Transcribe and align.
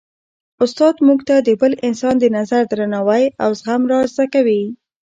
استاد 0.63 0.95
موږ 1.07 1.19
ته 1.27 1.35
د 1.47 1.49
بل 1.61 1.73
انسان 1.87 2.15
د 2.19 2.25
نظر 2.37 2.61
درناوی 2.71 3.23
او 3.43 3.49
زغم 3.59 3.81
را 3.91 3.99
زده 4.13 4.25
کوي. 4.33 4.63